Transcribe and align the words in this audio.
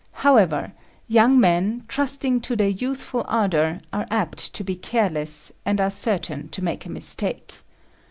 However, 0.25 0.71
young 1.07 1.39
men, 1.39 1.83
trusting 1.87 2.41
to 2.41 2.55
their 2.55 2.69
youthful 2.69 3.23
ardour, 3.27 3.77
are 3.93 4.07
apt 4.09 4.51
to 4.55 4.63
be 4.63 4.75
careless, 4.75 5.51
and 5.63 5.79
are 5.79 5.91
certain 5.91 6.49
to 6.49 6.63
make 6.63 6.87
a 6.87 6.91
mistake. 6.91 7.57